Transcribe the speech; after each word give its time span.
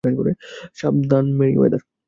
সাবধান, 0.75 1.25
মেরিওয়েদার। 1.37 1.81